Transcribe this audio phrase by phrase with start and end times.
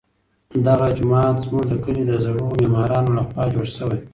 [0.67, 3.99] دغه جومات زموږ د کلي د زړو معمارانو لخوا جوړ شوی.